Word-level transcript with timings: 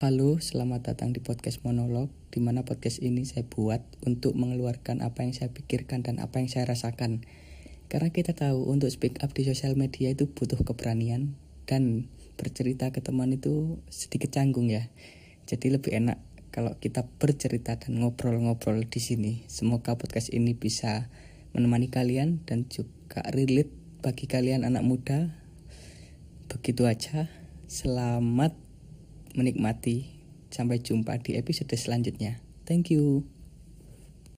Halo, 0.00 0.40
selamat 0.40 0.80
datang 0.88 1.12
di 1.12 1.20
podcast 1.20 1.60
monolog, 1.60 2.08
di 2.32 2.40
mana 2.40 2.64
podcast 2.64 3.04
ini 3.04 3.28
saya 3.28 3.44
buat 3.44 3.84
untuk 4.08 4.32
mengeluarkan 4.32 5.04
apa 5.04 5.28
yang 5.28 5.36
saya 5.36 5.52
pikirkan 5.52 6.00
dan 6.00 6.24
apa 6.24 6.40
yang 6.40 6.48
saya 6.48 6.64
rasakan. 6.64 7.20
Karena 7.92 8.08
kita 8.08 8.32
tahu 8.32 8.64
untuk 8.64 8.88
speak 8.88 9.20
up 9.20 9.36
di 9.36 9.44
sosial 9.44 9.76
media 9.76 10.08
itu 10.08 10.24
butuh 10.24 10.56
keberanian 10.64 11.36
dan 11.68 12.08
bercerita 12.40 12.88
ke 12.96 13.04
teman 13.04 13.36
itu 13.36 13.76
sedikit 13.92 14.32
canggung 14.32 14.72
ya. 14.72 14.88
Jadi 15.44 15.68
lebih 15.68 15.92
enak 15.92 16.16
kalau 16.48 16.80
kita 16.80 17.04
bercerita 17.20 17.76
dan 17.76 18.00
ngobrol-ngobrol 18.00 18.80
di 18.88 19.04
sini. 19.04 19.44
Semoga 19.52 20.00
podcast 20.00 20.32
ini 20.32 20.56
bisa 20.56 21.12
menemani 21.52 21.92
kalian 21.92 22.40
dan 22.48 22.64
juga 22.72 23.20
relate 23.36 24.00
bagi 24.00 24.24
kalian 24.24 24.64
anak 24.64 24.80
muda. 24.80 25.36
Begitu 26.48 26.88
aja. 26.88 27.28
Selamat 27.68 28.69
menikmati. 29.34 30.18
Sampai 30.50 30.82
jumpa 30.82 31.14
di 31.22 31.38
episode 31.38 31.70
selanjutnya. 31.78 32.42
Thank 32.66 32.90
you. 32.90 33.26